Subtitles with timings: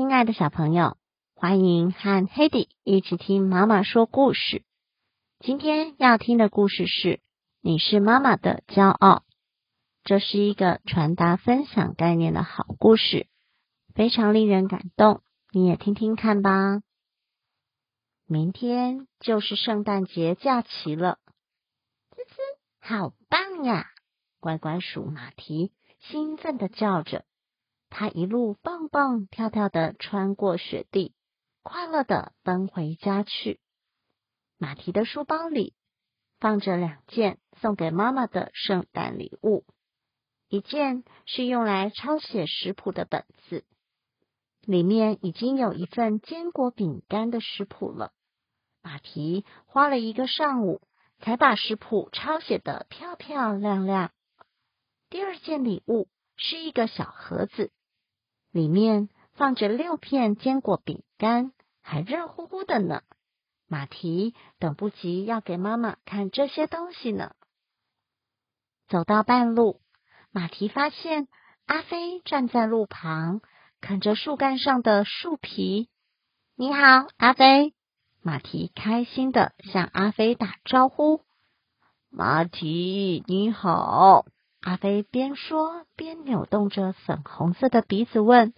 [0.00, 0.96] 亲爱的小朋友，
[1.34, 4.64] 欢迎和 Hedy 一起听妈妈说故事。
[5.40, 7.08] 今天要听的故事是
[7.60, 9.16] 《你是妈妈的骄傲》，
[10.02, 13.26] 这是一个传达分享概念的好故事，
[13.94, 15.20] 非常令人感动。
[15.52, 16.80] 你也听听看吧。
[18.26, 21.18] 明天就是圣诞节假期了，
[22.16, 22.36] 滋滋，
[22.80, 23.90] 好棒呀！
[24.40, 27.26] 乖乖鼠马蹄兴奋的叫着。
[27.90, 31.12] 他一路蹦蹦跳跳的穿过雪地，
[31.62, 33.60] 快乐的奔回家去。
[34.56, 35.74] 马蹄的书包里
[36.38, 39.66] 放着两件送给妈妈的圣诞礼物，
[40.48, 43.66] 一件是用来抄写食谱的本子，
[44.62, 48.12] 里面已经有一份坚果饼干的食谱了。
[48.82, 50.80] 马蹄花了一个上午
[51.18, 54.12] 才把食谱抄写的漂漂亮亮。
[55.10, 57.72] 第二件礼物是一个小盒子。
[58.50, 63.02] 里面放着六片坚果饼干，还热乎乎的呢。
[63.68, 67.34] 马蹄等不及要给妈妈看这些东西呢。
[68.88, 69.80] 走到半路，
[70.32, 71.28] 马蹄发现
[71.66, 73.40] 阿飞站在路旁，
[73.80, 75.88] 啃着树干上的树皮。
[76.56, 77.74] 你好，阿飞。
[78.22, 81.22] 马蹄开心的向阿飞打招呼。
[82.10, 84.26] 马蹄，你好。
[84.62, 88.52] 阿飞边说边扭动着粉红色的鼻子问：“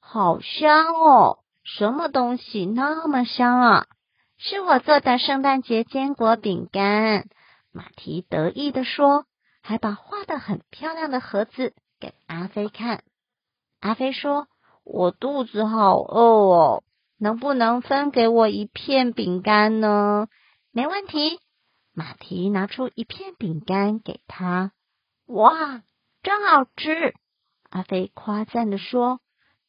[0.00, 3.86] 好香哦，什么东西那么香啊
[4.36, 7.28] ？”“是我做的圣诞节坚果饼干。”
[7.72, 9.24] 马蹄得意的说，
[9.62, 13.02] 还把画的很漂亮的盒子给阿飞看。
[13.80, 14.48] 阿飞说
[14.84, 16.84] ：“我肚子好饿哦，
[17.18, 20.28] 能不能分给我一片饼干呢
[20.70, 21.40] ？”“没问题。”
[21.94, 24.72] 马蹄拿出一片饼干给他。
[25.26, 25.82] 哇，
[26.22, 27.14] 真好吃！
[27.68, 29.20] 阿飞夸赞的说：“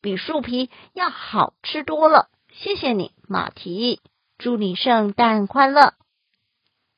[0.02, 4.02] 比树皮要好吃多了。”谢谢你，马蹄，
[4.38, 5.96] 祝你圣诞快乐！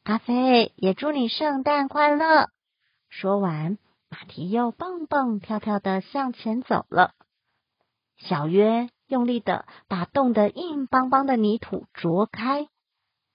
[0.03, 2.49] 阿飞也祝你圣诞快乐。
[3.09, 3.77] 说完，
[4.09, 7.13] 马蹄又蹦蹦跳跳的向前走了。
[8.17, 12.67] 小约用力的把冻得硬邦邦的泥土啄开，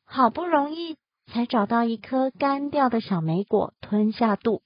[0.04, 0.96] 好不容易
[1.26, 4.62] 才找到一颗干掉的小莓果，吞下肚。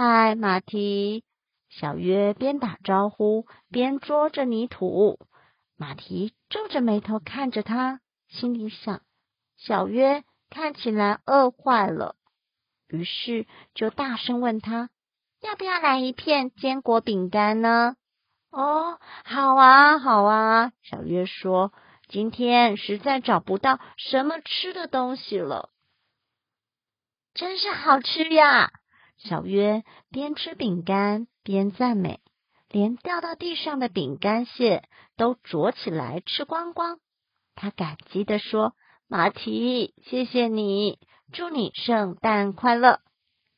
[0.00, 1.24] 嗨，马蹄！
[1.68, 5.18] 小约边打招呼边捉着泥土。
[5.76, 9.02] 马蹄皱着眉头看着他，心里想：
[9.56, 12.14] 小约看起来饿坏了。
[12.86, 14.88] 于是就大声问他：
[15.40, 17.96] 要不要来一片坚果饼干呢？
[18.52, 20.70] 哦，好啊，好啊！
[20.80, 21.72] 小约说：
[22.06, 25.70] 今天实在找不到什么吃的东西了，
[27.34, 28.70] 真是好吃呀！
[29.18, 32.20] 小约边吃饼干边赞美，
[32.68, 37.00] 连掉到地上的饼干屑都啄起来吃光光。
[37.54, 38.74] 他感激的说
[39.08, 41.00] ：“马蹄，谢谢你，
[41.32, 43.00] 祝你圣诞快乐，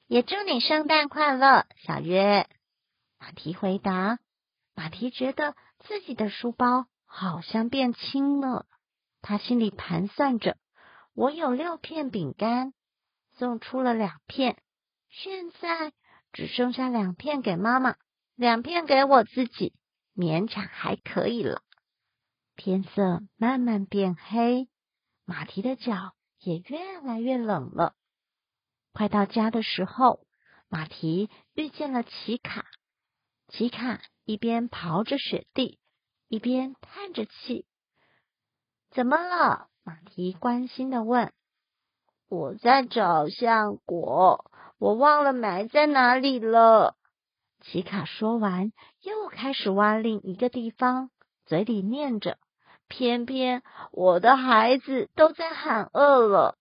[0.07, 2.49] 也祝你圣诞快乐。”小约，
[3.19, 4.19] 马蹄回答。
[4.75, 8.65] 马蹄觉得自己的书包好像变轻了，
[9.21, 10.57] 他心里盘算着：
[11.15, 12.73] 我有六片饼干，
[13.37, 14.57] 送出了两片。
[15.11, 15.93] 现在
[16.33, 17.97] 只剩下两片给妈妈，
[18.37, 19.75] 两片给我自己，
[20.15, 21.63] 勉强还可以了。
[22.57, 24.69] 天色慢慢变黑，
[25.25, 27.95] 马蹄的脚也越来越冷了。
[28.93, 30.27] 快到家的时候，
[30.69, 32.67] 马蹄遇见了奇卡。
[33.49, 35.81] 奇卡一边刨着雪地，
[36.29, 37.67] 一边叹着气。
[38.91, 39.69] 怎么了？
[39.83, 41.33] 马蹄关心的问。
[42.29, 44.50] 我在找橡果。
[44.81, 46.97] 我忘了埋在哪里了。
[47.61, 48.73] 奇卡说完，
[49.03, 51.11] 又开始挖另一个地方，
[51.45, 52.39] 嘴里念着
[52.89, 53.63] ：“偏偏
[53.93, 56.57] 我的孩子都在喊饿了。”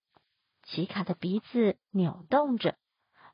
[0.68, 2.75] 奇卡的鼻子扭动着，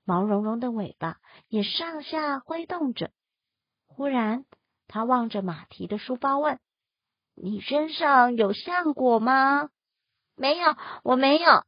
[0.03, 1.17] 毛茸茸的尾巴
[1.47, 3.09] 也上下挥动着。
[3.87, 4.45] 忽然，
[4.87, 6.59] 他望着马蹄的书包问
[7.33, 9.69] ：“你身上有橡果吗
[10.37, 11.63] ？”“没有，我没有。”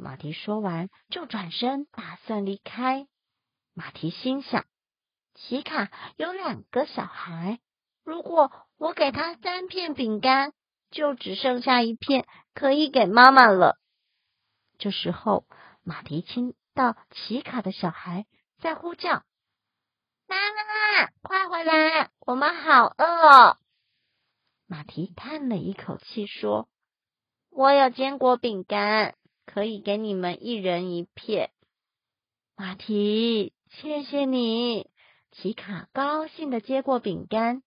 [0.00, 3.06] 马蹄说完，就转身打算离开。
[3.74, 4.64] 马蹄心想：
[5.34, 7.60] 奇卡有两个小孩，
[8.02, 10.54] 如果我给他三片饼干，
[10.90, 13.78] 就只剩下一片可以给妈妈了。
[14.78, 15.46] 这时候，
[15.82, 18.24] 马蹄听到奇卡的小孩
[18.58, 19.22] 在呼叫
[20.26, 23.58] ：“妈妈，快回来，我们好饿哦！”
[24.66, 26.68] 马蹄叹了一口气说
[27.50, 29.14] ：“我有坚果饼干。”
[29.52, 31.50] 可以给你们一人一片，
[32.54, 34.88] 马蹄，谢谢你。
[35.32, 37.64] 奇卡高兴的接过饼干，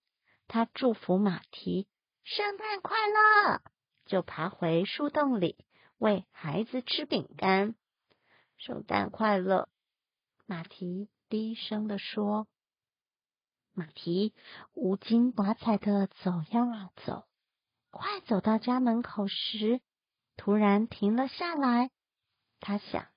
[0.47, 1.89] 他祝福马蹄
[2.24, 3.62] 圣诞快乐，
[4.06, 5.57] 就爬回树洞里
[5.97, 7.75] 喂孩子吃饼干。
[8.56, 9.68] 圣诞快乐，
[10.45, 12.47] 马蹄低声的说。
[13.74, 14.33] 马蹄
[14.74, 17.25] 无精打采的走呀走，
[17.91, 19.81] 快走到家门口时，
[20.35, 21.89] 突然停了下来。
[22.59, 23.07] 他想，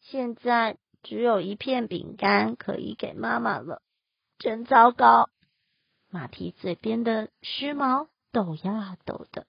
[0.00, 3.82] 现在只有一片饼干可以给妈妈了，
[4.38, 5.30] 真糟糕！
[6.10, 9.46] 马蹄嘴边的须毛抖呀抖的，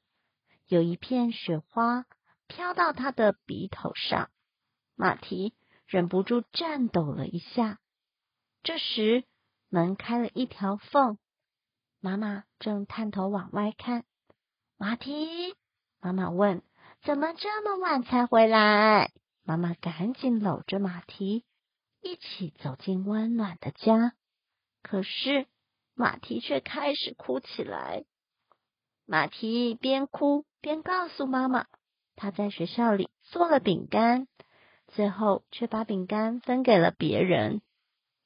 [0.68, 2.06] 有一片雪花
[2.48, 4.30] 飘到他的鼻头上，
[4.96, 5.56] 马蹄
[5.86, 7.80] 忍不住颤抖了一下。
[8.62, 9.24] 这时，
[9.70, 11.18] 门开了一条缝，
[12.00, 14.04] 妈妈正探头往外看。
[14.78, 15.56] 马蹄，
[16.00, 16.62] 妈妈问
[17.04, 19.12] ：“怎么这么晚才回来？”
[19.44, 21.44] 妈妈赶紧搂着马蹄，
[22.02, 24.14] 一起走进温暖的家。
[24.84, 25.48] 可是
[25.96, 28.06] 马蹄却开始哭起来。
[29.06, 31.68] 马蹄边哭边告诉妈妈，
[32.16, 34.28] 他在学校里做了饼干，
[34.88, 37.62] 最后却把饼干分给了别人。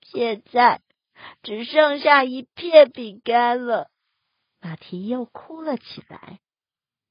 [0.02, 0.82] 现在。
[1.44, 3.92] 只剩下一片饼干了，
[4.60, 6.40] 马蹄又哭了起来。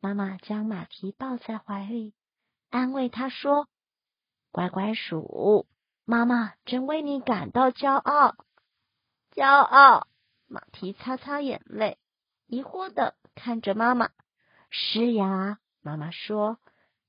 [0.02, 2.12] 妈妈将马蹄抱在怀里，
[2.70, 3.68] 安慰他说
[4.50, 5.68] ：“乖乖鼠，
[6.04, 8.34] 妈妈真为你感到骄傲。”
[9.32, 10.08] 骄傲。
[10.48, 11.98] 马蹄擦擦眼泪，
[12.48, 14.10] 疑惑的看着妈妈。
[14.70, 16.58] 是呀，妈妈说：“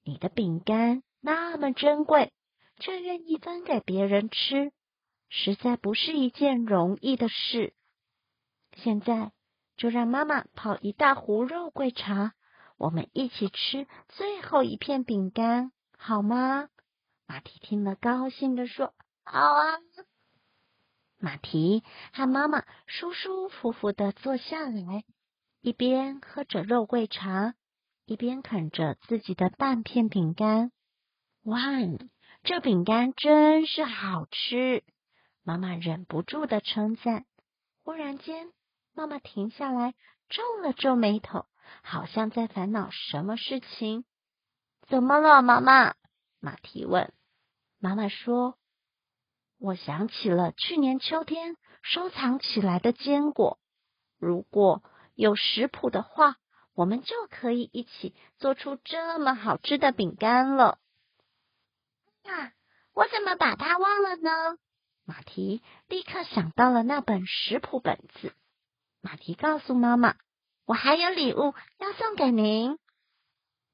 [0.06, 2.32] 你的饼干那么珍贵，
[2.78, 4.72] 却愿意分给别人吃。”
[5.30, 7.74] 实在不是一件容易的事。
[8.78, 9.32] 现在
[9.78, 12.34] 就让妈妈泡一大壶肉桂茶，
[12.84, 16.68] 我们一起吃最后一片饼干，好吗？
[17.26, 18.94] 马蹄听了，高兴的说
[19.24, 19.80] ：“好啊！”
[21.18, 21.82] 马蹄
[22.12, 25.06] 和妈妈舒舒服服的坐下来，
[25.62, 27.54] 一边喝着肉桂茶，
[28.06, 30.74] 一边啃着自己的半片饼干。
[31.44, 31.62] 哇，
[32.44, 34.84] 这饼干真是好吃！
[35.42, 37.24] 妈妈忍不住的称赞。
[37.86, 38.52] 忽然间，
[38.94, 39.94] 妈妈停下来，
[40.28, 41.46] 皱了皱眉头，
[41.82, 44.06] 好像在烦恼什么事情。
[44.88, 45.96] 怎么了，妈妈？
[46.40, 47.14] 马蹄问。
[47.80, 48.58] 妈妈说
[49.60, 53.60] ：“我想起了去年秋天收藏起来的坚果。
[54.18, 54.84] 如果
[55.16, 56.38] 有食谱的话，
[56.74, 60.80] 我们就可以一起做出这么好吃的饼干了。”
[62.24, 62.54] 啊，
[62.94, 64.58] 我怎么把它忘了呢？
[65.06, 68.34] 马蹄立刻想到了那本食谱本子。
[69.02, 70.16] 马蹄告诉妈妈
[70.66, 72.78] ：“我还有礼物要送给您。”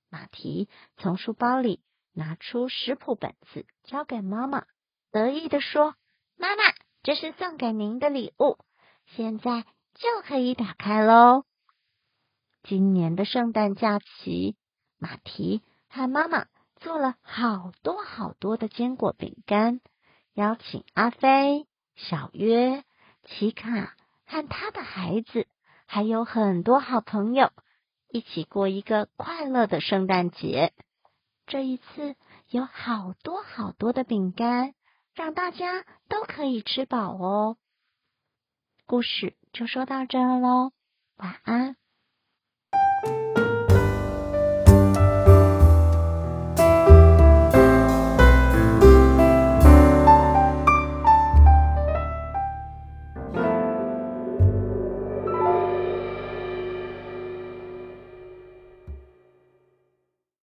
[0.10, 1.82] 马蹄从书包里
[2.14, 4.66] 拿出食谱本子，交给妈妈，
[5.12, 5.96] 得意的说
[6.36, 6.64] ：“妈妈，
[7.04, 8.58] 这是送给您的礼物，
[9.06, 11.44] 现在就可以打开喽。”
[12.64, 14.58] 今年的圣诞假期，
[14.98, 19.80] 马蹄和妈妈做了好多好多的坚果饼干。
[20.34, 22.84] 邀请阿飞、小约、
[23.26, 23.96] 奇卡
[24.26, 25.48] 和他的孩子，
[25.92, 27.52] 还有很多好朋友，
[28.10, 30.72] 一起过一个快乐的圣诞节。
[31.48, 32.16] 这一次
[32.48, 34.76] 有好多好多的饼干，
[35.16, 37.58] 让大家都可以吃饱哦。
[38.86, 40.74] 故事就说到这喽，
[41.18, 41.79] 晚安。